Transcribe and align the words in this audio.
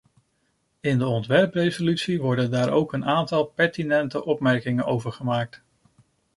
In 0.79 0.97
de 0.97 1.05
ontwerpresolutie 1.05 2.21
worden 2.21 2.51
daar 2.51 2.69
ook 2.71 2.93
een 2.93 3.05
aantal 3.05 3.43
pertinente 3.45 4.25
opmerkingen 4.25 4.85
over 4.85 5.11
gemaakt. 5.11 5.61